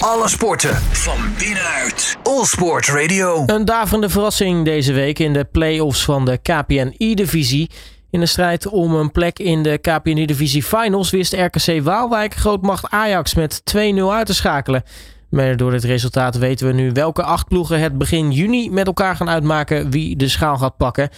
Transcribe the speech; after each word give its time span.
Alle 0.00 0.28
sporten 0.28 0.74
van 0.76 1.18
binnenuit. 1.38 2.16
All 2.22 2.44
Sport 2.44 2.88
Radio. 2.88 3.42
Een 3.46 3.64
daverende 3.64 4.08
verrassing 4.08 4.64
deze 4.64 4.92
week 4.92 5.18
in 5.18 5.32
de 5.32 5.44
play-offs 5.44 6.04
van 6.04 6.24
de 6.24 6.38
KPNI-divisie. 6.38 7.70
In 8.10 8.20
de 8.20 8.26
strijd 8.26 8.66
om 8.66 8.94
een 8.94 9.12
plek 9.12 9.38
in 9.38 9.62
de 9.62 9.78
KPNI-divisie 9.78 10.62
finals 10.62 11.10
wist 11.10 11.32
RKC 11.32 11.82
Waalwijk 11.82 12.34
grootmacht 12.34 12.90
Ajax 12.90 13.34
met 13.34 13.62
2-0 13.76 13.78
uit 14.10 14.26
te 14.26 14.34
schakelen. 14.34 14.82
Maar 15.30 15.56
door 15.56 15.70
dit 15.70 15.84
resultaat 15.84 16.38
weten 16.38 16.66
we 16.66 16.72
nu 16.72 16.92
welke 16.92 17.22
acht 17.22 17.48
ploegen 17.48 17.80
het 17.80 17.98
begin 17.98 18.32
juni 18.32 18.70
met 18.70 18.86
elkaar 18.86 19.16
gaan 19.16 19.30
uitmaken 19.30 19.90
wie 19.90 20.16
de 20.16 20.28
schaal 20.28 20.56
gaat 20.56 20.76
pakken. 20.76 21.08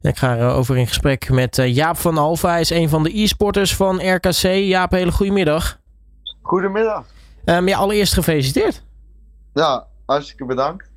Ik 0.00 0.16
ga 0.16 0.36
erover 0.36 0.76
in 0.76 0.86
gesprek 0.86 1.30
met 1.30 1.58
eh, 1.58 1.74
Jaap 1.74 1.96
van 1.96 2.18
Alfa. 2.18 2.50
Hij 2.50 2.60
is 2.60 2.70
een 2.70 2.88
van 2.88 3.02
de 3.02 3.20
e-sporters 3.20 3.76
van 3.76 4.14
RKC. 4.14 4.42
Jaap, 4.42 4.90
hele 4.90 5.12
goedemiddag. 5.12 5.78
Goedemiddag. 6.42 7.04
Um, 7.50 7.68
ja, 7.68 7.78
allereerst 7.78 8.12
gefeliciteerd. 8.12 8.82
Ja, 9.54 9.86
hartstikke 10.06 10.44
bedankt. 10.44 10.90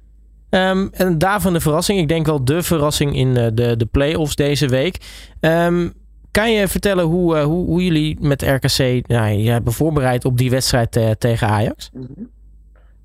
Um, 0.49 0.89
een 0.91 1.17
daverende 1.17 1.59
verrassing. 1.59 1.99
Ik 1.99 2.07
denk 2.07 2.25
wel 2.25 2.45
de 2.45 2.63
verrassing 2.63 3.15
in 3.15 3.27
uh, 3.27 3.47
de, 3.53 3.77
de 3.77 3.85
play-offs 3.85 4.35
deze 4.35 4.67
week. 4.67 4.97
Um, 5.39 5.93
kan 6.31 6.51
je 6.51 6.67
vertellen 6.67 7.05
hoe, 7.05 7.35
uh, 7.35 7.43
hoe, 7.43 7.65
hoe, 7.65 7.83
jullie 7.83 8.17
met 8.21 8.41
RKC 8.41 9.07
nou, 9.07 9.27
je 9.27 9.49
hebben 9.49 9.73
voorbereid 9.73 10.25
op 10.25 10.37
die 10.37 10.49
wedstrijd 10.49 10.95
uh, 10.95 11.11
tegen 11.11 11.47
Ajax? 11.47 11.89
Mm 11.93 12.07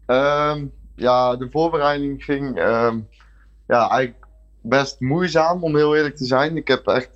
-hmm. 0.06 0.70
ja, 0.94 1.36
de 1.36 1.48
voorbereiding 1.50 2.24
ging 2.24 2.56
ja, 3.66 3.88
eigenlijk 3.90 4.26
best 4.60 5.00
moeizaam, 5.00 5.64
om 5.64 5.76
heel 5.76 5.96
eerlijk 5.96 6.16
te 6.16 6.24
zijn. 6.24 6.56
Ik 6.56 6.68
heb 6.68 6.86
echt 6.86 7.10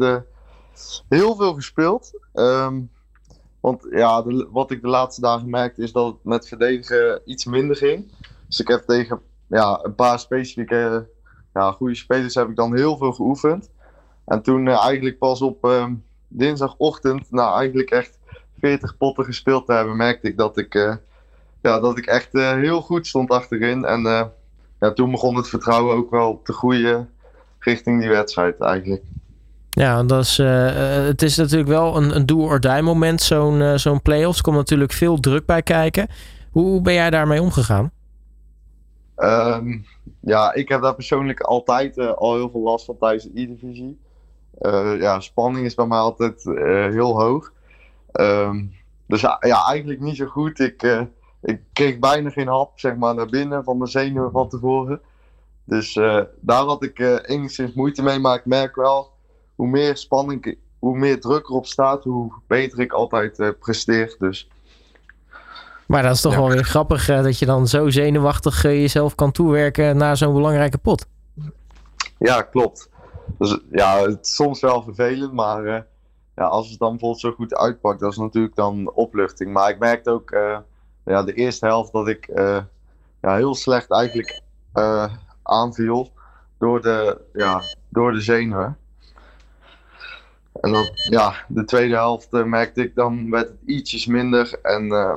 heel 1.08 1.36
veel 1.36 1.54
gespeeld. 1.54 2.10
Want 3.62 3.86
ja, 3.90 4.24
wat 4.50 4.70
ik 4.70 4.82
de 4.82 4.88
laatste 4.88 5.20
dagen 5.20 5.50
merkte 5.50 5.82
is 5.82 5.92
dat 5.92 6.06
het 6.06 6.24
met 6.24 6.48
verdedigen 6.48 7.20
iets 7.24 7.44
minder 7.44 7.76
ging. 7.76 8.12
Dus 8.46 8.60
ik 8.60 8.68
heb 8.68 8.82
tegen 8.86 9.20
ja, 9.46 9.80
een 9.82 9.94
paar 9.94 10.18
specifieke 10.18 11.08
ja, 11.54 11.72
goede 11.72 11.94
spelers 11.94 12.34
heb 12.34 12.48
ik 12.48 12.56
dan 12.56 12.76
heel 12.76 12.96
veel 12.96 13.12
geoefend. 13.12 13.70
En 14.24 14.42
toen 14.42 14.66
uh, 14.66 14.84
eigenlijk 14.84 15.18
pas 15.18 15.42
op 15.42 15.64
uh, 15.64 15.86
dinsdagochtend, 16.28 17.30
nou 17.30 17.56
eigenlijk 17.56 17.90
echt 17.90 18.18
40 18.58 18.96
potten 18.96 19.24
gespeeld 19.24 19.66
te 19.66 19.72
hebben, 19.72 19.96
merkte 19.96 20.28
ik 20.28 20.36
dat 20.36 20.58
ik, 20.58 20.74
uh, 20.74 20.94
ja, 21.60 21.80
dat 21.80 21.98
ik 21.98 22.06
echt 22.06 22.32
heel 22.32 22.80
goed 22.80 23.06
stond 23.06 23.30
achterin. 23.30 23.84
En 23.84 24.02
ja, 24.80 24.92
toen 24.94 25.10
begon 25.10 25.36
het 25.36 25.48
vertrouwen 25.48 25.96
ook 25.96 26.10
wel 26.10 26.40
te 26.44 26.52
groeien 26.52 27.10
richting 27.58 28.00
die 28.00 28.10
wedstrijd 28.10 28.60
eigenlijk. 28.60 29.02
Ja, 29.74 30.02
dat 30.02 30.24
is, 30.24 30.38
uh, 30.38 30.74
het 31.06 31.22
is 31.22 31.36
natuurlijk 31.36 31.68
wel 31.68 31.96
een, 31.96 32.16
een 32.16 32.26
do-or-die 32.26 32.82
moment, 32.82 33.22
zo'n 33.22 33.60
uh, 33.60 33.74
zo'n 33.74 34.02
play-offs. 34.02 34.36
Er 34.36 34.44
komt 34.44 34.56
natuurlijk 34.56 34.92
veel 34.92 35.20
druk 35.20 35.46
bij 35.46 35.62
kijken. 35.62 36.08
Hoe, 36.50 36.80
ben 36.80 36.94
jij 36.94 37.10
daarmee 37.10 37.42
omgegaan? 37.42 37.90
Um, 39.16 39.84
ja, 40.20 40.54
ik 40.54 40.68
heb 40.68 40.82
daar 40.82 40.94
persoonlijk 40.94 41.40
altijd 41.40 42.16
al 42.16 42.34
heel 42.34 42.50
veel 42.50 42.60
last 42.60 42.84
van 42.84 42.98
tijdens 42.98 43.24
de 43.24 43.40
E-divisie. 43.40 43.98
ja, 44.98 45.20
spanning 45.20 45.66
is 45.66 45.74
bij 45.74 45.86
mij 45.86 45.98
altijd 45.98 46.42
heel 46.92 47.20
hoog. 47.20 47.52
Um, 48.12 48.72
dus 49.06 49.20
ja, 49.20 49.38
eigenlijk 49.40 50.00
niet 50.00 50.16
zo 50.16 50.26
goed. 50.26 50.58
Ik, 50.58 51.06
ik 51.42 51.60
kreeg 51.72 51.98
bijna 51.98 52.30
geen 52.30 52.48
hap 52.48 52.80
zeg 52.80 52.96
maar, 52.96 53.14
naar 53.14 53.28
binnen 53.28 53.64
van 53.64 53.78
mijn 53.78 53.90
zenuwen 53.90 54.30
van 54.30 54.48
tevoren. 54.48 55.00
Dus 55.64 55.94
daar 56.40 56.64
had 56.64 56.82
ik 56.82 56.98
enigszins 57.26 57.72
moeite 57.72 58.02
mee. 58.02 58.18
Maar 58.18 58.36
ik 58.36 58.46
merk 58.46 58.76
wel 58.76 59.11
hoe 59.62 59.70
meer 59.70 59.96
spanning, 59.96 60.58
hoe 60.78 60.98
meer 60.98 61.20
druk 61.20 61.48
erop 61.48 61.66
staat, 61.66 62.04
hoe 62.04 62.32
beter 62.46 62.80
ik 62.80 62.92
altijd 62.92 63.38
uh, 63.38 63.48
presteer. 63.58 64.14
Dus. 64.18 64.48
Maar 65.86 66.02
dat 66.02 66.14
is 66.14 66.20
toch 66.20 66.32
ja. 66.32 66.38
wel 66.38 66.48
weer 66.48 66.64
grappig 66.64 67.08
uh, 67.08 67.22
dat 67.22 67.38
je 67.38 67.46
dan 67.46 67.68
zo 67.68 67.90
zenuwachtig 67.90 68.64
uh, 68.64 68.72
jezelf 68.72 69.14
kan 69.14 69.32
toewerken 69.32 69.96
naar 69.96 70.16
zo'n 70.16 70.34
belangrijke 70.34 70.78
pot. 70.78 71.06
Ja, 72.18 72.42
klopt. 72.42 72.88
Dus, 73.38 73.58
ja, 73.70 74.00
het 74.00 74.26
is 74.26 74.34
soms 74.34 74.60
wel 74.60 74.82
vervelend, 74.82 75.32
maar 75.32 75.86
ja, 76.36 76.44
als 76.44 76.70
het 76.70 76.78
dan 76.78 76.90
bijvoorbeeld 76.90 77.20
zo 77.20 77.32
goed 77.32 77.54
uitpakt, 77.54 78.00
dat 78.00 78.12
is 78.12 78.18
natuurlijk 78.18 78.54
dan 78.54 78.92
opluchting. 78.94 79.52
Maar 79.52 79.70
ik 79.70 79.78
merkte 79.78 80.10
ook 80.10 80.30
ja, 81.04 81.22
de 81.22 81.34
eerste 81.34 81.66
helft 81.66 81.92
dat 81.92 82.08
ik 82.08 82.30
ja, 83.20 83.36
heel 83.36 83.54
slecht 83.54 83.90
eigenlijk 83.90 84.42
aanviel 85.42 86.10
door 86.58 86.82
de, 86.82 87.20
ja, 87.32 87.62
door 87.88 88.12
de 88.12 88.20
zenuwen. 88.20 88.76
En 90.62 90.72
dan, 90.72 90.90
ja, 90.94 91.34
de 91.48 91.64
tweede 91.64 91.94
helft 91.94 92.32
uh, 92.32 92.44
merkte 92.44 92.82
ik 92.82 92.94
dan 92.94 93.30
werd 93.30 93.48
het 93.48 93.58
ietsjes 93.66 94.06
minder. 94.06 94.58
En 94.62 94.84
uh, 94.84 95.14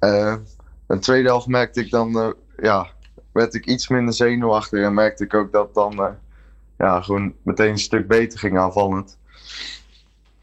uh, 0.00 0.34
de 0.86 0.98
tweede 0.98 1.28
helft 1.28 1.46
merkte 1.46 1.80
ik 1.80 1.90
dan, 1.90 2.34
ja, 2.56 2.88
werd 3.32 3.54
ik 3.54 3.66
iets 3.66 3.88
minder 3.88 4.14
zenuwachtig. 4.14 4.82
En 4.82 4.94
merkte 4.94 5.24
ik 5.24 5.34
ook 5.34 5.52
dat 5.52 5.74
dan, 5.74 6.16
ja, 6.78 7.00
gewoon 7.00 7.34
meteen 7.42 7.70
een 7.70 7.78
stuk 7.78 8.08
beter 8.08 8.38
ging 8.38 8.58
aanvallend. 8.58 9.18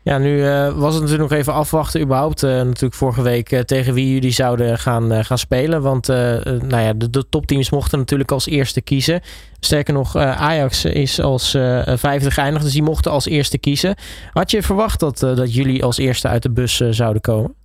Ja, 0.04 0.18
nu 0.18 0.38
uh, 0.38 0.78
was 0.78 0.94
het 0.94 1.04
natuurlijk 1.04 1.30
nog 1.30 1.40
even 1.40 1.54
afwachten 1.54 2.02
überhaupt. 2.02 2.44
Uh, 2.44 2.50
natuurlijk 2.50 2.94
vorige 2.94 3.22
week 3.22 3.52
uh, 3.52 3.60
tegen 3.60 3.94
wie 3.94 4.14
jullie 4.14 4.32
zouden 4.32 4.80
gaan, 4.80 5.26
gaan 5.26 5.38
spelen. 5.38 5.82
Want 5.82 6.08
nou 6.08 6.78
ja, 6.78 6.94
de, 6.94 7.30
topteams 7.30 7.70
mochten 7.70 8.00
natuurlijk 8.00 8.32
als 8.32 8.46
eerste 8.46 8.82
kiezen. 8.82 9.22
Sterker 9.60 9.94
nog, 9.94 10.16
Ajax 10.16 10.86
is 10.86 11.22
als 11.22 11.52
vijfde 11.86 12.32
geëindigd. 12.32 12.64
Dus 12.64 12.74
die 12.74 12.84
mochten 12.84 13.12
als 13.12 13.26
eerste 13.26 13.58
kiezen. 13.58 13.96
Had 14.32 14.52
je 14.52 14.64
verwacht 14.64 15.00
dat, 15.00 15.20
dat 15.20 15.54
jullie 15.54 15.84
als 15.84 15.98
eerste 15.98 16.28
uit 16.28 16.44
de 16.44 16.52
bus 16.52 16.76
zouden 16.76 17.22
komen? 17.22 17.56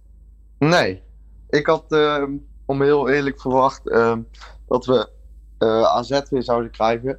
Nee. 0.58 1.02
Ik 1.50 1.66
had, 1.66 1.84
om 2.66 2.82
heel 2.82 3.08
eerlijk 3.08 3.40
verwacht, 3.40 3.82
dat 4.68 4.86
we 4.86 5.08
AZ 5.86 6.20
weer 6.30 6.42
zouden 6.42 6.70
krijgen. 6.70 7.18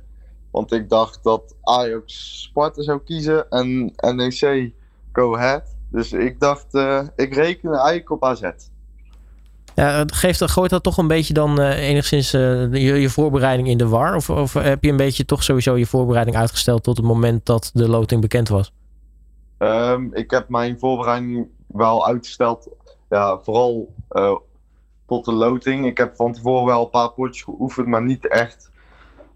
Want 0.51 0.71
ik 0.71 0.89
dacht 0.89 1.23
dat 1.23 1.55
Ajax 1.61 2.41
Sparta 2.41 2.81
zou 2.81 2.99
kiezen 3.03 3.49
en 3.49 3.93
NEC 4.15 4.71
Go 5.19 5.35
Ahead. 5.35 5.75
Dus 5.91 6.13
ik 6.13 6.39
dacht, 6.39 6.73
uh, 6.73 7.01
ik 7.15 7.33
reken 7.33 7.73
eigenlijk 7.73 8.11
op 8.11 8.23
AZ. 8.23 8.41
Ja, 9.75 9.97
het 9.97 10.11
geeft, 10.11 10.51
gooit 10.51 10.69
dat 10.69 10.83
toch 10.83 10.97
een 10.97 11.07
beetje 11.07 11.33
dan 11.33 11.59
uh, 11.59 11.89
enigszins 11.89 12.33
uh, 12.33 12.41
je, 12.73 13.01
je, 13.01 13.09
voorbereiding 13.09 13.67
in 13.67 13.77
de 13.77 13.87
war? 13.87 14.15
Of, 14.15 14.29
of, 14.29 14.53
heb 14.53 14.83
je 14.83 14.89
een 14.89 14.97
beetje 14.97 15.25
toch 15.25 15.43
sowieso 15.43 15.77
je 15.77 15.85
voorbereiding 15.85 16.37
uitgesteld 16.37 16.83
tot 16.83 16.97
het 16.97 17.05
moment 17.05 17.45
dat 17.45 17.71
de 17.73 17.89
loting 17.89 18.21
bekend 18.21 18.49
was? 18.49 18.73
Um, 19.57 20.13
ik 20.13 20.31
heb 20.31 20.49
mijn 20.49 20.79
voorbereiding 20.79 21.47
wel 21.67 22.07
uitgesteld. 22.07 22.69
Ja, 23.09 23.39
vooral 23.39 23.93
tot 25.07 25.25
de 25.25 25.33
loting. 25.33 25.85
Ik 25.85 25.97
heb 25.97 26.15
van 26.15 26.33
tevoren 26.33 26.65
wel 26.65 26.83
een 26.83 26.89
paar 26.89 27.11
potjes 27.11 27.43
geoefend, 27.43 27.87
maar 27.87 28.03
niet 28.03 28.27
echt. 28.27 28.71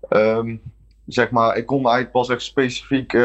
Um, 0.10 0.62
zeg 1.06 1.32
maar, 1.32 1.58
ik 1.58 1.66
kon 1.66 1.84
eigenlijk 1.84 2.12
pas 2.12 2.30
echt 2.30 2.42
specifiek 2.42 3.18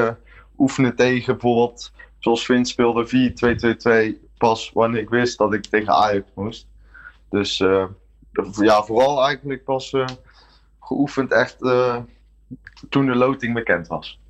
oefenen 0.59 0.97
tegen 0.97 1.33
bijvoorbeeld 1.33 1.93
zoals 2.19 2.45
Vince 2.45 2.73
speelde 2.73 4.13
4-2-2-2 4.15 4.27
pas 4.39 4.71
wanneer 4.75 5.01
ik 5.01 5.09
wist 5.09 5.39
dat 5.39 5.55
ik 5.55 5.67
tegen 5.67 5.93
Ajax 5.93 6.31
moest. 6.35 6.67
Dus 7.31 7.61
uh, 7.61 7.85
ja, 8.61 8.83
vooral 8.83 9.25
eigenlijk 9.25 9.65
pas 9.65 9.93
uh, 9.93 10.07
geoefend 10.81 11.33
echt 11.33 11.57
uh, 11.63 11.97
toen 12.89 13.07
de 13.07 13.15
loting 13.15 13.55
bekend 13.55 13.87
was. 13.87 14.21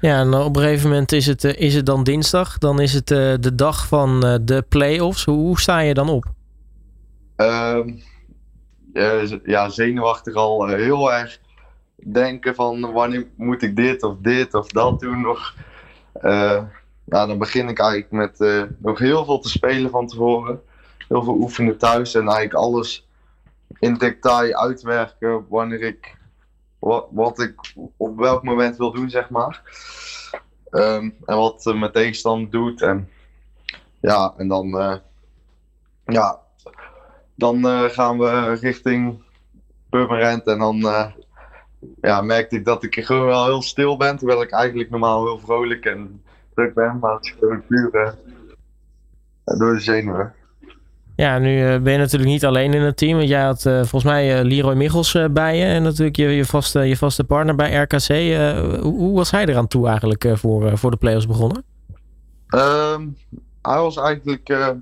Ja, 0.00 0.20
en 0.20 0.34
op 0.34 0.56
een 0.56 0.62
gegeven 0.62 0.88
moment 0.88 1.12
is 1.12 1.26
het, 1.26 1.44
is 1.44 1.74
het 1.74 1.86
dan 1.86 2.04
dinsdag. 2.04 2.58
Dan 2.58 2.80
is 2.80 2.92
het 2.92 3.06
de 3.06 3.54
dag 3.54 3.86
van 3.86 4.20
de 4.20 4.64
play-offs. 4.68 5.24
Hoe, 5.24 5.36
hoe 5.36 5.60
sta 5.60 5.78
je 5.78 5.94
dan 5.94 6.08
op? 6.08 6.24
Ehm, 7.36 7.92
ja, 9.44 9.68
zenuwachtig 9.68 10.34
al 10.34 10.66
heel 10.66 11.12
erg 11.12 11.40
denken 11.96 12.54
van 12.54 12.92
wanneer 12.92 13.26
moet 13.36 13.62
ik 13.62 13.76
dit 13.76 14.02
of 14.02 14.16
dit 14.18 14.54
of 14.54 14.66
dat 14.66 15.00
doen 15.00 15.20
nog 15.20 15.54
nou, 17.06 17.28
dan 17.28 17.38
begin 17.38 17.68
ik 17.68 17.78
eigenlijk 17.78 18.10
met 18.10 18.40
uh, 18.40 18.62
nog 18.78 18.98
heel 18.98 19.24
veel 19.24 19.38
te 19.38 19.48
spelen 19.48 19.90
van 19.90 20.06
tevoren. 20.06 20.62
Heel 21.08 21.22
veel 21.22 21.34
oefenen 21.34 21.78
thuis 21.78 22.14
en 22.14 22.20
eigenlijk 22.20 22.54
alles 22.54 23.08
in 23.78 23.94
detail 23.94 24.54
uitwerken 24.54 25.46
wanneer 25.48 25.80
ik 25.80 26.16
wat, 26.78 27.06
wat 27.10 27.40
ik 27.40 27.74
op 27.96 28.18
welk 28.18 28.42
moment 28.42 28.76
wil 28.76 28.92
doen, 28.92 29.10
zeg 29.10 29.30
maar. 29.30 29.62
Um, 30.70 31.16
en 31.26 31.36
wat 31.36 31.66
uh, 31.66 31.80
mijn 31.80 31.92
tegenstander 31.92 32.50
doet. 32.50 32.82
En 32.82 33.10
ja, 34.00 34.34
en 34.36 34.48
dan, 34.48 34.66
uh, 34.66 34.96
ja, 36.04 36.40
dan 37.34 37.64
gaan 37.90 38.18
we 38.18 38.52
richting 38.52 39.22
Purmerend. 39.90 40.46
En 40.46 40.58
dan 40.58 40.76
ja, 42.00 42.20
merkte 42.20 42.56
ik 42.56 42.64
dat 42.64 42.82
ik 42.82 43.04
gewoon 43.04 43.26
wel 43.26 43.44
heel 43.44 43.62
stil 43.62 43.96
ben. 43.96 44.16
Terwijl 44.16 44.42
ik 44.42 44.50
eigenlijk 44.50 44.90
normaal 44.90 45.24
heel 45.24 45.38
vrolijk 45.38 45.84
en 45.84 46.22
druk 46.56 46.74
ben, 46.74 46.98
maar 46.98 47.14
het 47.14 47.24
is 47.24 47.34
gewoon 47.38 47.62
puur 47.66 47.90
uh, 47.92 49.58
door 49.58 49.72
de 49.74 49.80
zenuwen. 49.80 50.34
Ja, 51.16 51.38
nu 51.38 51.72
uh, 51.72 51.80
ben 51.80 51.92
je 51.92 51.98
natuurlijk 51.98 52.30
niet 52.30 52.44
alleen 52.44 52.74
in 52.74 52.80
het 52.80 52.96
team. 52.96 53.16
Want 53.16 53.28
jij 53.28 53.42
had 53.42 53.64
uh, 53.64 53.74
volgens 53.74 54.04
mij 54.04 54.44
Leroy 54.44 54.74
Michels 54.74 55.18
bij 55.30 55.56
je. 55.56 55.64
En 55.64 55.82
natuurlijk 55.82 56.16
je, 56.16 56.28
je, 56.28 56.44
vaste, 56.44 56.80
je 56.80 56.96
vaste 56.96 57.24
partner 57.24 57.54
bij 57.54 57.74
RKC. 57.74 58.08
Hoe, 58.82 58.94
hoe, 58.94 59.16
was 59.16 59.30
hij 59.30 59.46
eraan 59.46 59.66
toe 59.66 59.88
eigenlijk 59.88 60.28
voor, 60.32 60.78
voor 60.78 60.90
de 60.90 60.96
playoffs 60.96 61.26
begonnen? 61.26 61.64
Um, 62.54 63.16
hij 63.62 63.78
was 63.78 63.96
eigenlijk 63.96 64.76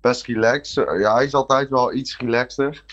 best 0.00 0.26
relaxed. 0.26 0.84
ja, 1.00 1.14
hij 1.14 1.24
is 1.24 1.34
altijd 1.34 1.68
wel 1.68 1.92
iets 1.92 2.18
relaxter. 2.18 2.84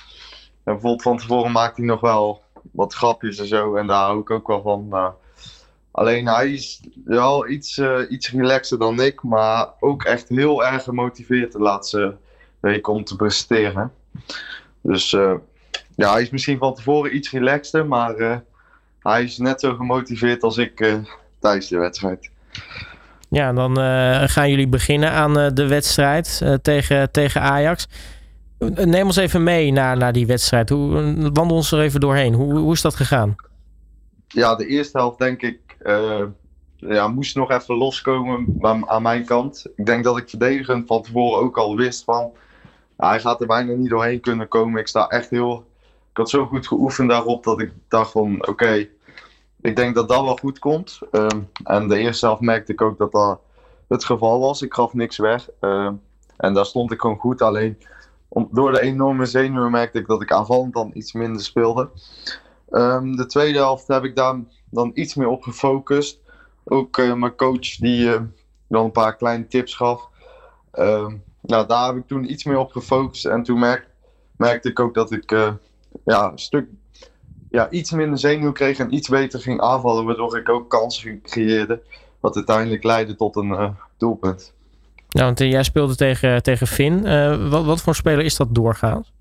En 0.63 0.73
bijvoorbeeld 0.73 1.01
van 1.01 1.17
tevoren 1.17 1.51
maakt 1.51 1.77
hij 1.77 1.85
nog 1.85 1.99
wel 1.99 2.41
wat 2.71 2.93
grapjes 2.93 3.39
en 3.39 3.47
zo. 3.47 3.75
En 3.75 3.87
daar 3.87 4.03
hou 4.03 4.19
ik 4.19 4.29
ook 4.29 4.47
wel 4.47 4.61
van. 4.61 5.13
Alleen 5.93 6.27
hij 6.27 6.51
is 6.51 6.81
wel 7.05 7.47
iets, 7.47 7.77
uh, 7.77 7.99
iets 8.09 8.31
relaxer 8.31 8.79
dan 8.79 9.01
ik. 9.01 9.23
Maar 9.23 9.67
ook 9.79 10.03
echt 10.03 10.29
heel 10.29 10.65
erg 10.65 10.83
gemotiveerd 10.83 11.51
de 11.51 11.59
laatste 11.59 12.15
week 12.59 12.87
om 12.87 13.03
te 13.03 13.15
presteren. 13.15 13.91
Dus 14.81 15.11
uh, 15.11 15.33
ja, 15.95 16.11
hij 16.11 16.21
is 16.21 16.29
misschien 16.29 16.57
van 16.57 16.75
tevoren 16.75 17.15
iets 17.15 17.31
relaxter. 17.31 17.85
Maar 17.85 18.17
uh, 18.17 18.35
hij 18.99 19.23
is 19.23 19.37
net 19.37 19.59
zo 19.59 19.75
gemotiveerd 19.75 20.43
als 20.43 20.57
ik 20.57 20.99
tijdens 21.39 21.67
de 21.67 21.77
wedstrijd. 21.77 22.29
Ja, 23.29 23.53
dan 23.53 23.77
gaan 24.29 24.49
jullie 24.49 24.67
beginnen 24.67 25.11
aan 25.11 25.33
de 25.33 25.67
wedstrijd 25.67 26.41
tegen, 26.61 27.11
tegen 27.11 27.41
Ajax. 27.41 27.87
Neem 28.73 29.05
ons 29.05 29.15
even 29.15 29.43
mee 29.43 29.71
naar, 29.71 29.97
naar 29.97 30.13
die 30.13 30.27
wedstrijd. 30.27 30.69
Hoe, 30.69 31.13
wandel 31.33 31.57
ons 31.57 31.71
er 31.71 31.81
even 31.81 31.99
doorheen. 31.99 32.33
Hoe, 32.33 32.57
hoe 32.57 32.73
is 32.73 32.81
dat 32.81 32.95
gegaan? 32.95 33.35
Ja, 34.33 34.55
de 34.55 34.65
eerste 34.65 34.97
helft 34.97 35.19
denk 35.19 35.41
ik 35.41 35.77
uh, 35.81 36.23
ja, 36.75 37.07
moest 37.07 37.35
nog 37.35 37.51
even 37.51 37.75
loskomen 37.75 38.61
aan 38.89 39.01
mijn 39.01 39.25
kant. 39.25 39.65
Ik 39.75 39.85
denk 39.85 40.03
dat 40.03 40.17
ik 40.17 40.29
verdedigend 40.29 40.87
van 40.87 41.01
tevoren 41.01 41.41
ook 41.41 41.57
al 41.57 41.75
wist 41.75 42.03
van... 42.03 42.31
Hij 42.97 43.19
gaat 43.19 43.41
er 43.41 43.47
bijna 43.47 43.73
niet 43.73 43.89
doorheen 43.89 44.19
kunnen 44.19 44.47
komen. 44.47 44.79
Ik 44.79 44.87
sta 44.87 45.07
echt 45.07 45.29
heel... 45.29 45.65
Ik 46.11 46.17
had 46.17 46.29
zo 46.29 46.45
goed 46.45 46.67
geoefend 46.67 47.09
daarop 47.09 47.43
dat 47.43 47.61
ik 47.61 47.71
dacht 47.87 48.11
van... 48.11 48.47
Oké, 48.47 48.87
ik 49.61 49.75
denk 49.75 49.95
dat 49.95 50.07
dat 50.07 50.23
wel 50.23 50.37
goed 50.37 50.59
komt. 50.59 50.99
Uh, 51.11 51.27
en 51.63 51.87
de 51.87 51.97
eerste 51.97 52.25
helft 52.25 52.41
merkte 52.41 52.71
ik 52.71 52.81
ook 52.81 52.97
dat 52.97 53.11
dat 53.11 53.39
het 53.87 54.05
geval 54.05 54.39
was. 54.39 54.61
Ik 54.61 54.73
gaf 54.73 54.93
niks 54.93 55.17
weg. 55.17 55.49
Uh, 55.61 55.89
en 56.37 56.53
daar 56.53 56.65
stond 56.65 56.91
ik 56.91 57.01
gewoon 57.01 57.17
goed. 57.17 57.41
Alleen 57.41 57.77
om, 58.27 58.47
door 58.51 58.71
de 58.71 58.81
enorme 58.81 59.25
zenuwen 59.25 59.71
merkte 59.71 59.99
ik 59.99 60.07
dat 60.07 60.21
ik 60.21 60.31
aanvallend 60.31 60.73
dan 60.73 60.91
iets 60.93 61.13
minder 61.13 61.41
speelde. 61.41 61.89
Um, 62.75 63.15
de 63.15 63.25
tweede 63.25 63.57
helft 63.57 63.87
heb 63.87 64.03
ik 64.03 64.15
daar 64.15 64.35
dan 64.69 64.91
iets 64.93 65.15
meer 65.15 65.27
op 65.27 65.43
gefocust. 65.43 66.19
Ook 66.63 66.97
uh, 66.97 67.13
mijn 67.13 67.35
coach 67.35 67.75
die 67.75 68.05
uh, 68.05 68.21
dan 68.67 68.85
een 68.85 68.91
paar 68.91 69.15
kleine 69.15 69.47
tips 69.47 69.75
gaf. 69.75 70.09
Uh, 70.73 71.07
nou, 71.41 71.67
daar 71.67 71.85
heb 71.85 71.95
ik 71.95 72.07
toen 72.07 72.31
iets 72.31 72.43
meer 72.43 72.57
op 72.57 72.71
gefocust. 72.71 73.25
En 73.25 73.43
toen 73.43 73.59
merk, 73.59 73.87
merkte 74.37 74.69
ik 74.69 74.79
ook 74.79 74.93
dat 74.93 75.11
ik 75.11 75.31
uh, 75.31 75.51
ja, 76.05 76.31
een 76.31 76.39
stuk 76.39 76.67
ja, 77.49 77.69
iets 77.69 77.91
minder 77.91 78.19
zenuw 78.19 78.51
kreeg 78.51 78.79
en 78.79 78.93
iets 78.93 79.09
beter 79.09 79.39
ging 79.39 79.61
aanvallen. 79.61 80.05
Waardoor 80.05 80.37
ik 80.37 80.49
ook 80.49 80.69
kansen 80.69 81.21
creëerde. 81.21 81.81
Wat 82.19 82.35
uiteindelijk 82.35 82.83
leidde 82.83 83.15
tot 83.15 83.35
een 83.35 83.75
doelpunt. 83.97 84.53
Nou, 85.09 85.25
want 85.25 85.39
jij 85.39 85.63
speelde 85.63 85.95
tegen, 85.95 86.43
tegen 86.43 86.67
Finn. 86.67 87.01
Wat, 87.49 87.65
wat 87.65 87.81
voor 87.81 87.95
speler 87.95 88.25
is 88.25 88.35
dat 88.35 88.55
doorgaans? 88.55 89.13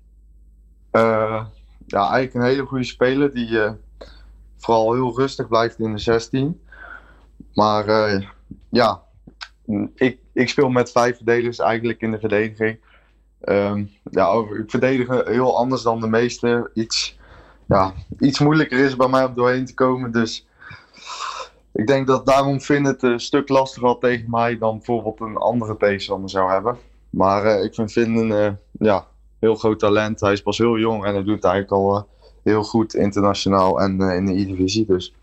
Ja, 1.85 2.09
eigenlijk 2.09 2.33
een 2.33 2.51
hele 2.51 2.65
goede 2.65 2.83
speler 2.83 3.33
die 3.33 3.49
uh, 3.49 3.71
vooral 4.57 4.93
heel 4.93 5.17
rustig 5.17 5.47
blijft 5.47 5.79
in 5.79 5.91
de 5.91 5.99
16. 5.99 6.61
Maar 7.53 7.85
ja, 8.69 9.01
ik, 9.95 10.17
ik 10.33 10.49
speel 10.49 10.69
met 10.69 10.91
vijf 10.91 11.15
verdedigers 11.15 11.59
eigenlijk 11.59 12.01
in 12.01 12.11
de 12.11 12.19
verdediging. 12.19 12.79
Um, 13.45 13.91
ja, 14.03 14.33
ik 14.33 14.69
verdedig 14.69 15.25
heel 15.25 15.57
anders 15.57 15.81
dan 15.81 15.99
de 15.99 16.07
meeste. 16.07 16.71
Iets, 16.73 17.17
ja, 17.67 17.93
iets 18.19 18.39
moeilijker 18.39 18.79
is 18.79 18.95
bij 18.95 19.07
mij 19.07 19.25
om 19.25 19.35
doorheen 19.35 19.65
te 19.65 19.73
komen. 19.73 20.11
Dus 20.11 20.47
ik 21.71 21.87
denk 21.87 22.07
dat 22.07 22.25
daarom 22.25 22.61
vind 22.61 22.87
het 22.87 23.03
een 23.03 23.19
stuk 23.19 23.49
lastiger 23.49 23.97
tegen 23.97 24.29
mij 24.29 24.57
dan 24.57 24.77
bijvoorbeeld 24.77 25.19
een 25.19 25.37
andere 25.37 25.77
tegenstander 25.77 26.29
zou 26.29 26.51
hebben. 26.51 26.77
Maar 27.09 27.45
uh, 27.45 27.63
ik 27.63 27.73
vind 27.75 27.97
uh, 27.97 28.51
ja, 28.71 29.07
heel 29.43 29.55
groot 29.55 29.79
talent. 29.79 30.19
Hij 30.19 30.31
is 30.31 30.41
pas 30.41 30.57
heel 30.57 30.77
jong 30.77 31.05
en 31.05 31.13
hij 31.13 31.23
doet 31.23 31.35
het 31.35 31.43
eigenlijk 31.43 31.73
al 31.73 31.95
uh, 31.95 32.01
heel 32.43 32.63
goed 32.63 32.93
internationaal 32.93 33.81
en 33.81 33.99
in 33.99 34.25
de 34.25 34.39
E-divisie. 34.39 34.85
Dus. 34.85 35.13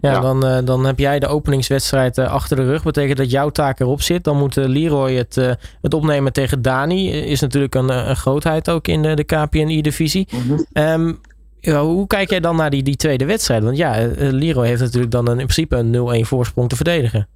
Ja, 0.00 0.12
ja. 0.12 0.20
Dan, 0.20 0.64
dan 0.64 0.84
heb 0.84 0.98
jij 0.98 1.18
de 1.18 1.26
openingswedstrijd 1.26 2.18
achter 2.18 2.56
de 2.56 2.64
rug. 2.64 2.82
Betekent 2.82 3.18
dat 3.18 3.30
jouw 3.30 3.50
taak 3.50 3.80
erop 3.80 4.02
zit. 4.02 4.24
Dan 4.24 4.38
moet 4.38 4.56
Leroy 4.56 5.14
het, 5.14 5.34
het 5.80 5.94
opnemen 5.94 6.32
tegen 6.32 6.62
Dani. 6.62 7.10
Is 7.10 7.40
natuurlijk 7.40 7.74
een, 7.74 8.08
een 8.08 8.16
grootheid 8.16 8.70
ook 8.70 8.88
in 8.88 9.02
de, 9.02 9.14
de 9.14 9.24
KPN 9.24 9.68
E-divisie. 9.68 10.28
Mm 10.30 10.40
-hmm. 10.40 10.82
um, 10.82 11.20
ja, 11.60 11.82
hoe 11.82 12.06
kijk 12.06 12.30
jij 12.30 12.40
dan 12.40 12.56
naar 12.56 12.70
die, 12.70 12.82
die 12.82 12.96
tweede 12.96 13.24
wedstrijd? 13.24 13.62
Want 13.62 13.76
ja, 13.76 14.08
Leroy 14.16 14.66
heeft 14.66 14.80
natuurlijk 14.80 15.12
dan 15.12 15.28
een, 15.28 15.38
in 15.38 15.46
principe 15.46 15.76
een 15.76 16.24
0-1 16.24 16.26
voorsprong 16.26 16.68
te 16.68 16.76
verdedigen. 16.76 17.28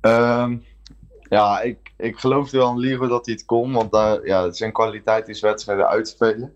Um, 0.00 0.62
ja, 1.32 1.60
ik, 1.60 1.92
ik 1.96 2.18
geloofde 2.18 2.58
wel 2.58 2.68
aan 2.68 2.78
Leroy 2.78 3.08
dat 3.08 3.26
hij 3.26 3.34
het 3.34 3.44
kon. 3.44 3.72
Want 3.72 3.92
daar, 3.92 4.26
ja, 4.26 4.52
zijn 4.52 4.72
kwaliteit 4.72 5.28
is 5.28 5.40
wedstrijden 5.40 5.88
uitspelen. 5.88 6.54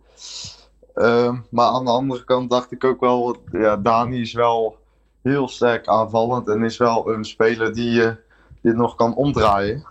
Um, 0.94 1.46
maar 1.50 1.67
aan 1.67 1.84
de 1.84 1.90
andere 1.90 2.25
kant 2.25 2.50
dacht 2.50 2.73
ik 2.73 2.84
ook 2.84 3.00
wel... 3.00 3.37
Ja, 3.52 3.76
Dani 3.76 4.20
is 4.20 4.32
wel 4.32 4.78
heel 5.23 5.49
sterk 5.49 5.87
aanvallend. 5.87 6.49
En 6.49 6.62
is 6.62 6.76
wel 6.76 7.12
een 7.12 7.25
speler 7.25 7.75
die 7.75 8.00
uh, 8.00 8.11
dit 8.62 8.76
nog 8.76 8.94
kan 8.94 9.14
omdraaien. 9.14 9.87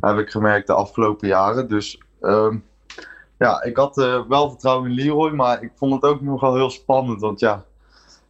heb 0.00 0.18
ik 0.18 0.30
gemerkt 0.30 0.66
de 0.66 0.72
afgelopen 0.72 1.28
jaren. 1.28 1.68
Dus... 1.68 2.00
Um, 2.20 2.64
ja, 3.38 3.62
ik 3.62 3.76
had 3.76 3.98
uh, 3.98 4.26
wel 4.28 4.50
vertrouwen 4.50 4.90
in 4.90 4.96
Leroy, 4.96 5.30
maar 5.30 5.62
ik 5.62 5.72
vond 5.74 5.92
het 5.92 6.02
ook 6.02 6.20
nog 6.20 6.40
wel 6.40 6.54
heel 6.54 6.70
spannend. 6.70 7.20
Want 7.20 7.40
ja, 7.40 7.64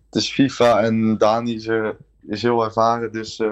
het 0.07 0.15
is 0.15 0.33
FIFA 0.33 0.81
en 0.81 1.19
Dani 1.19 1.55
is, 1.55 1.67
uh, 1.67 1.89
is 2.27 2.43
heel 2.43 2.65
ervaren. 2.65 3.13
Dus 3.13 3.43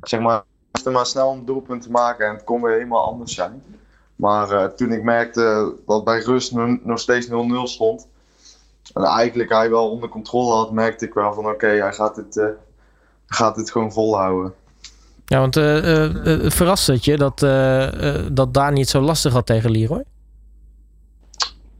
zeg 0.00 0.20
maar, 0.20 0.44
maar 0.92 1.06
snel 1.06 1.32
een 1.32 1.44
doelpunt 1.44 1.82
te 1.82 1.90
maken 1.90 2.26
en 2.26 2.34
het 2.34 2.44
kon 2.44 2.62
weer 2.62 2.72
helemaal 2.72 3.04
anders 3.04 3.34
zijn. 3.34 3.62
Maar 4.16 4.74
toen 4.74 4.92
ik 4.92 5.02
merkte 5.02 5.74
dat 5.86 6.04
bij 6.04 6.20
rust 6.20 6.52
nog 6.82 6.98
steeds 6.98 7.28
0-0 7.28 7.30
stond. 7.62 8.08
En 8.94 9.02
eigenlijk 9.02 9.50
hij 9.50 9.70
wel 9.70 9.90
onder 9.90 10.08
controle 10.08 10.54
had, 10.54 10.72
merkte 10.72 11.06
ik 11.06 11.14
wel 11.14 11.34
van 11.34 11.44
oké, 11.44 11.54
okay, 11.54 11.80
hij 11.80 11.92
gaat 11.92 12.14
dit, 12.14 12.42
gaat 13.26 13.54
dit 13.54 13.70
gewoon 13.70 13.92
volhouden. 13.92 14.54
Ja, 15.24 15.38
want 15.38 15.54
verrast 16.54 16.86
het 16.86 17.04
je 17.04 17.16
dat, 17.16 17.38
dat 18.32 18.54
Dani 18.54 18.80
het 18.80 18.88
zo 18.88 19.00
lastig 19.00 19.32
had 19.32 19.46
tegen 19.46 19.70
Leroy? 19.70 20.04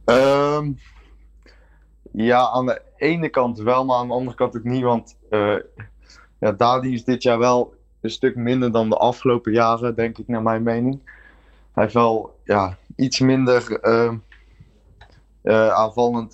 Um, 0.05 0.79
ja, 2.13 2.49
aan 2.49 2.67
de 2.67 2.83
ene 2.97 3.29
kant 3.29 3.59
wel, 3.59 3.85
maar 3.85 3.97
aan 3.97 4.09
de 4.09 4.15
andere 4.15 4.37
kant 4.37 4.57
ook 4.57 4.65
niet. 4.65 4.83
Want 4.83 5.17
uh, 5.31 5.57
ja, 6.41 6.53
Dadi 6.53 6.93
is 6.93 7.05
dit 7.05 7.23
jaar 7.23 7.39
wel 7.39 7.75
een 8.01 8.11
stuk 8.11 8.37
minder 8.37 8.73
dan 8.73 8.89
de 8.89 8.97
afgelopen 8.97 9.53
jaren, 9.53 9.95
denk 9.95 10.19
ik, 10.19 10.29
naar 10.29 10.43
mijn 10.43 10.63
mening. 10.63 11.01
Hij 11.73 11.83
heeft 11.83 11.95
wel 11.95 12.39
ja, 12.45 12.77
iets 12.97 13.21
minder 13.21 13.79
uh, 13.83 14.13
uh, 15.43 15.69
aanvallend 15.69 16.33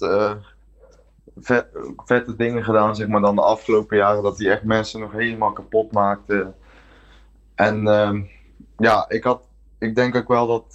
vet, 1.37 1.67
vette 1.97 2.37
dingen 2.37 2.65
gedaan, 2.65 2.97
zeg 2.97 3.09
maar, 3.09 3.21
dan 3.21 3.35
de 3.35 3.43
afgelopen 3.43 3.97
jaren. 3.97 4.23
Dat 4.23 4.39
hij 4.39 4.51
echt 4.51 4.63
mensen 4.63 5.01
nog 5.01 5.13
helemaal 5.13 5.53
kapot 5.53 5.93
maakte. 5.93 6.53
En 7.55 7.89
ehm, 7.89 8.23
ja, 8.79 9.05
ik, 9.09 9.25
had, 9.25 9.43
ik 9.79 9.95
denk 9.95 10.17
ook 10.17 10.29
wel 10.29 10.47
dat 10.47 10.73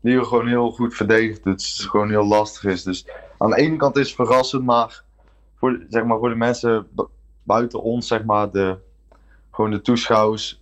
die 0.00 0.24
gewoon 0.24 0.46
heel 0.46 0.70
goed 0.70 0.94
verdedigt. 0.94 1.44
Het 1.44 1.60
is 1.60 1.86
gewoon 1.90 2.10
heel 2.10 2.26
lastig 2.26 2.64
is. 2.64 2.82
Dus 2.82 3.06
aan 3.38 3.50
de 3.50 3.56
ene 3.56 3.76
kant 3.76 3.96
is 3.96 4.06
het 4.06 4.16
verrassend, 4.16 4.64
maar 4.64 5.02
voor, 5.56 5.84
zeg 5.88 6.04
maar, 6.04 6.18
voor 6.18 6.28
de 6.28 6.34
mensen 6.34 6.88
buiten 7.42 7.82
ons, 7.82 8.06
zeg 8.06 8.24
maar, 8.24 8.50
de, 8.50 8.78
gewoon 9.50 9.70
de 9.70 9.80
toeschouwers, 9.80 10.60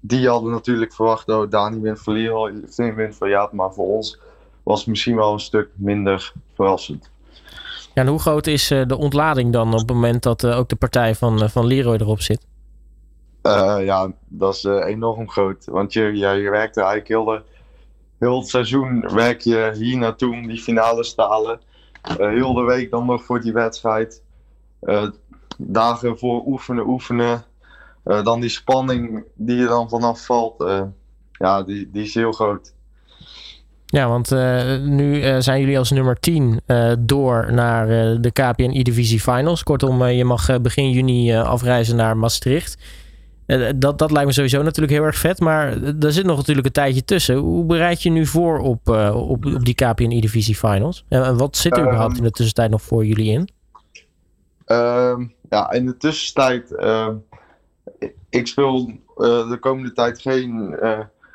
die 0.00 0.28
hadden 0.28 0.50
natuurlijk 0.50 0.94
verwacht, 0.94 1.28
oh, 1.28 1.50
Dani 1.50 1.80
wint 1.80 2.00
voor 2.00 2.12
Leroy, 2.12 2.54
Finn 2.70 2.94
wint 2.94 3.16
voor 3.16 3.28
Jaap, 3.28 3.52
maar 3.52 3.72
voor 3.72 3.86
ons 3.86 4.18
was 4.62 4.78
het 4.78 4.88
misschien 4.88 5.16
wel 5.16 5.32
een 5.32 5.40
stuk 5.40 5.68
minder 5.74 6.32
verrassend. 6.54 7.10
Ja, 7.94 8.02
en 8.02 8.06
hoe 8.06 8.18
groot 8.18 8.46
is 8.46 8.70
uh, 8.70 8.86
de 8.86 8.96
ontlading 8.96 9.52
dan 9.52 9.72
op 9.72 9.78
het 9.78 9.88
moment 9.88 10.22
dat 10.22 10.42
uh, 10.42 10.58
ook 10.58 10.68
de 10.68 10.76
partij 10.76 11.14
van, 11.14 11.42
uh, 11.42 11.48
van 11.48 11.66
Leroy 11.66 11.96
erop 11.96 12.20
zit? 12.20 12.46
ja, 13.80 14.12
dat 14.26 14.54
is 14.54 14.64
enorm 14.64 15.30
groot. 15.30 15.64
Want 15.64 15.92
je, 15.92 16.02
ja, 16.02 16.32
je 16.32 16.50
werkt 16.50 16.76
er 16.76 16.82
eigenlijk 16.82 17.08
heel 17.08 17.24
de 17.24 17.42
heel 18.18 18.38
het 18.38 18.48
seizoen 18.48 19.14
werk 19.14 19.40
je 19.40 19.72
hier 19.74 19.98
naartoe 19.98 20.32
om 20.32 20.46
die 20.46 20.60
finales 20.60 21.14
te 21.14 21.22
halen. 21.22 21.60
Uh, 22.10 22.16
heel 22.16 22.54
de 22.54 22.62
week 22.62 22.90
dan 22.90 23.06
nog 23.06 23.24
voor 23.24 23.40
die 23.40 23.52
wedstrijd. 23.52 24.22
Uh, 24.82 25.08
dagen 25.58 26.18
voor 26.18 26.46
oefenen, 26.46 26.86
oefenen. 26.86 27.44
Uh, 28.08 28.24
dan 28.24 28.40
die 28.40 28.50
spanning 28.50 29.24
die 29.34 29.62
er 29.62 29.68
dan 29.68 29.88
vanaf 29.88 30.24
valt. 30.24 30.64
ja, 31.32 31.62
die, 31.62 31.90
die 31.92 32.02
is 32.02 32.14
heel 32.14 32.32
groot. 32.32 32.72
Ja, 33.86 34.08
want 34.08 34.30
nu 34.84 35.40
zijn 35.42 35.60
jullie 35.60 35.78
als 35.78 35.90
nummer 35.90 36.20
10 36.20 36.60
door 36.98 37.52
naar 37.52 37.86
de 38.20 38.30
KPN 38.32 38.70
E-Divisie 38.70 39.20
Finals. 39.20 39.62
Kortom, 39.62 40.04
je 40.04 40.24
mag 40.24 40.60
begin 40.60 40.90
juni 40.90 41.34
afreizen 41.34 41.96
naar 41.96 42.16
Maastricht. 42.16 42.76
Eh, 43.48 43.68
dat, 43.76 43.98
dat 43.98 44.10
lijkt 44.10 44.26
me 44.26 44.32
sowieso 44.32 44.62
natuurlijk 44.62 44.92
heel 44.92 45.04
erg 45.04 45.16
vet. 45.16 45.40
Maar 45.40 45.82
er 45.82 46.12
zit 46.12 46.24
nog 46.24 46.36
natuurlijk 46.36 46.66
een 46.66 46.72
tijdje 46.72 47.04
tussen. 47.04 47.36
Hoe 47.36 47.64
bereid 47.64 48.02
je 48.02 48.10
nu 48.10 48.26
voor 48.26 48.58
op, 48.58 48.88
op, 48.88 49.46
op 49.46 49.64
die 49.64 49.74
KPN 49.74 50.10
E-Divisie 50.10 50.54
Finals? 50.54 51.04
En, 51.08 51.36
wat 51.36 51.56
zit 51.56 51.76
er 51.76 51.82
überhaupt 51.82 52.16
in 52.16 52.22
de 52.22 52.30
tussentijd 52.30 52.70
nog 52.70 52.82
voor 52.82 53.06
jullie 53.06 53.32
in? 53.32 53.48
Uh, 54.66 55.18
ja, 55.48 55.70
in 55.70 55.86
de 55.86 55.96
tussentijd... 55.96 56.74
Ik 58.28 58.46
speel 58.46 58.92
de 59.16 59.56
komende 59.60 59.92
tijd 59.92 60.20
geen 60.20 60.78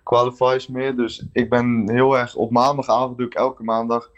qualifiers 0.03 0.67
meer. 0.67 0.95
Dus 0.95 1.25
ik 1.31 1.49
ben 1.49 1.89
heel 1.89 2.17
erg 2.17 2.35
op 2.35 2.51
maandagavond 2.51 3.17
doe 3.17 3.25
ik 3.25 3.33
elke 3.33 3.63
maandag 3.63 4.09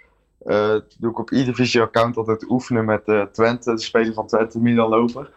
uh, 0.45 0.75
doe 0.99 1.11
ik 1.11 1.19
op 1.19 1.31
e-divisie 1.31 1.81
account 1.81 2.17
altijd 2.17 2.49
oefenen 2.49 2.85
met 2.85 3.03
Twente, 3.31 3.71
de 3.73 3.81
speler 3.81 4.13
van 4.13 4.27
Twente, 4.27 4.59
Milan 4.59 4.89
Loper. 4.89 5.31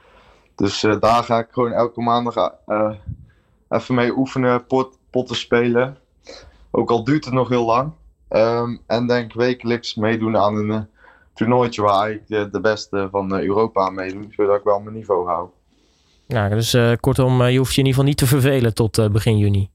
Dus 0.54 0.80
daar 0.80 1.24
ga 1.24 1.38
ik 1.38 1.48
gewoon 1.50 1.72
elke 1.72 2.00
maandag 2.00 2.54
even 3.68 3.94
mee 3.94 4.16
oefenen, 4.16 4.66
pot, 4.66 4.98
potten 5.10 5.36
spelen. 5.36 5.98
Ook 6.70 6.90
al 6.90 7.04
duurt 7.04 7.24
het 7.24 7.34
nog 7.34 7.48
heel 7.48 7.64
lang. 7.64 7.92
Um, 8.28 8.80
en 8.86 9.06
denk 9.06 9.32
wekelijks 9.32 9.94
meedoen 9.94 10.36
aan 10.36 10.56
een 10.56 10.86
toernooitje 11.34 11.82
waar 11.82 12.10
ik 12.10 12.26
de, 12.26 12.50
de 12.50 12.60
beste 12.60 13.08
van 13.10 13.32
Europa 13.32 13.90
meedoen, 13.90 14.32
zodat 14.36 14.56
ik 14.56 14.64
wel 14.64 14.80
mijn 14.80 14.94
niveau 14.94 15.26
hou. 15.26 15.48
Ja, 16.28 16.48
dus 16.48 16.76
kortom, 17.00 17.42
je 17.42 17.58
hoeft 17.58 17.74
je 17.74 17.80
in 17.80 17.86
ieder 17.86 18.00
geval 18.00 18.04
niet 18.04 18.16
te 18.16 18.26
vervelen 18.26 18.74
tot 18.74 19.12
begin 19.12 19.38
juni. 19.38 19.70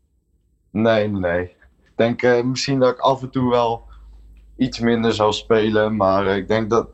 Nee, 0.71 1.07
nee. 1.07 1.43
Ik 1.83 1.93
denk 1.95 2.43
misschien 2.43 2.79
dat 2.79 2.89
ik 2.89 2.99
af 2.99 3.21
en 3.21 3.29
toe 3.29 3.49
wel 3.49 3.83
iets 4.57 4.79
minder 4.79 5.13
zou 5.13 5.33
spelen. 5.33 5.95
Maar 5.95 6.25
ik 6.25 6.47
denk 6.47 6.69
dat. 6.69 6.87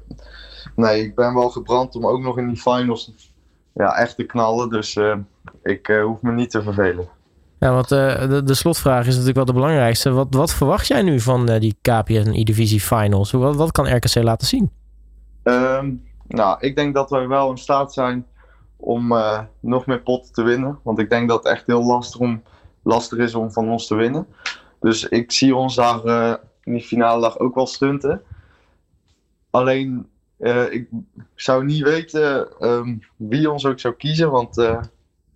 Nee, 0.76 1.04
ik 1.04 1.16
ben 1.16 1.34
wel 1.34 1.50
gebrand 1.50 1.96
om 1.96 2.08
ook 2.08 2.22
nog 2.22 2.38
in 2.38 2.48
die 2.48 2.62
finals 2.62 3.32
ja, 3.74 3.96
echt 3.96 4.16
te 4.16 4.24
knallen. 4.24 4.70
Dus 4.70 5.00
ik 5.64 5.88
hoef 6.04 6.22
me 6.22 6.32
niet 6.32 6.52
te 6.52 6.64
vervelen. 6.64 7.10
Ja, 7.60 7.74
want 7.74 7.90
de, 7.90 8.42
de, 8.46 8.54
slotvraag 8.54 9.02
is 9.02 9.10
natuurlijk 9.12 9.36
wel 9.36 9.46
de 9.46 9.54
belangrijkste. 9.54 10.12
Wat, 10.12 10.28
wat 10.30 10.54
verwacht 10.54 10.88
jij 10.88 11.02
nu 11.02 11.20
van 11.20 11.46
die 11.46 11.78
KPN 11.82 12.30
E-Divisie 12.34 12.80
Finals? 12.80 13.32
Wat, 13.32 13.56
wat 13.56 13.72
kan 13.72 13.96
RKC 13.96 14.16
laten 14.16 14.48
zien? 14.48 14.72
Um, 15.44 16.04
nou, 16.28 16.58
ik 16.60 16.76
denk 16.76 16.94
dat 16.94 17.10
wij 17.10 17.28
wel 17.28 17.50
in 17.50 17.58
staat 17.58 17.94
zijn 17.94 18.26
om 18.80 19.14
nog 19.60 19.86
meer 19.86 20.02
potten 20.02 20.34
te 20.34 20.44
winnen. 20.44 20.80
Want 20.84 21.00
ik 21.00 21.10
denk 21.10 21.30
dat 21.30 21.44
het 21.44 21.54
echt 21.54 21.68
heel 21.68 21.84
lastig, 21.84 22.20
om, 22.20 22.44
lastig 22.84 23.18
is 23.18 23.36
om 23.36 23.52
van 23.52 23.70
ons 23.70 23.88
te 23.88 23.96
winnen. 23.96 24.28
Dus 24.80 25.08
ik 25.08 25.32
zie 25.32 25.56
ons 25.56 25.76
daar 25.76 26.06
in 26.64 26.74
die 26.74 26.82
finale 26.82 27.22
dag 27.22 27.40
ook 27.40 27.56
wel 27.56 27.68
stunten. 27.68 28.22
Alleen, 29.50 30.10
uh, 30.40 30.74
ik 30.74 30.90
zou 31.36 31.66
niet 31.66 31.84
weten 31.84 32.48
um, 32.68 33.00
wie 33.16 33.52
ons 33.52 33.66
ook 33.66 33.80
zou 33.80 33.94
kiezen. 33.94 34.32
Want 34.32 34.56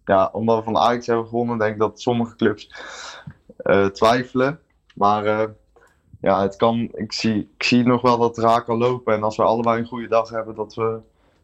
ja, 0.05 0.29
omdat 0.31 0.57
we 0.57 0.63
van 0.63 0.77
Ajax 0.77 1.07
hebben 1.07 1.27
gewonnen, 1.27 1.57
denk 1.57 1.73
ik 1.73 1.79
dat 1.79 2.01
sommige 2.01 2.35
clubs 2.35 2.73
twijfelen. 3.91 4.59
Maar 4.95 5.53
ja, 6.21 6.41
het 6.41 6.55
kan, 6.55 6.89
ik, 6.93 7.13
zie, 7.13 7.51
ik 7.57 7.63
zie 7.63 7.83
nog 7.83 8.01
wel 8.01 8.17
dat 8.17 8.35
het 8.35 8.45
raak 8.45 8.65
kan 8.65 8.77
lopen. 8.77 9.13
En 9.13 9.23
als 9.23 9.37
we 9.37 9.43
allebei 9.43 9.79
een 9.79 9.87
goede 9.87 10.07
dag 10.07 10.29
hebben, 10.29 10.55
dat 10.55 10.73
we 10.73 10.99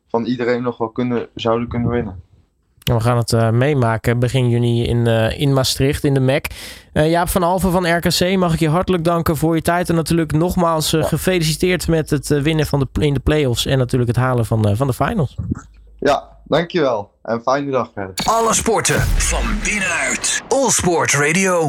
van 0.10 0.26
iedereen 0.26 0.62
nog 0.64 0.78
wel 0.78 0.90
kunnen, 0.90 1.28
zouden 1.36 1.68
kunnen 1.68 1.90
winnen. 1.90 2.28
We 2.84 3.00
gaan 3.00 3.18
het 3.18 3.32
uh, 3.32 3.50
meemaken 3.50 4.20
begin 4.20 4.50
juni 4.50 4.88
in, 4.88 5.08
uh, 5.08 5.40
in 5.40 5.54
Maastricht, 5.54 6.04
in 6.04 6.14
de 6.14 6.20
MEC. 6.20 6.48
Uh, 6.94 7.10
Jaap 7.10 7.30
van 7.30 7.44
Alven 7.44 7.72
van 7.72 7.96
RKC, 7.96 8.38
mag 8.38 8.54
ik 8.54 8.60
je 8.60 8.70
hartelijk 8.70 9.04
danken 9.04 9.38
voor 9.38 9.56
je 9.56 9.62
tijd. 9.62 9.90
En 9.90 9.96
natuurlijk 9.96 10.32
nogmaals 10.32 10.96
gefeliciteerd 11.00 11.88
met 11.88 12.10
het 12.10 12.28
winnen 12.28 12.66
van 12.66 12.80
de, 12.80 13.02
in 13.02 13.14
de 13.14 13.20
playoffs. 13.20 13.66
En 13.66 13.78
natuurlijk 13.78 14.12
het 14.12 14.20
halen 14.20 14.46
van, 14.46 14.76
van 14.78 14.88
de 14.88 14.94
finals. 14.94 15.36
Ja, 16.00 16.24
dankjewel. 16.44 17.12
En 17.24 17.42
fijne 17.42 17.72
dag 17.72 17.92
verder. 17.94 18.14
Alle 18.26 18.54
sporten 18.54 19.00
van 19.02 19.44
binnenuit. 19.64 20.44
All 20.48 20.70
Sport 20.70 21.14
Radio. 21.14 21.68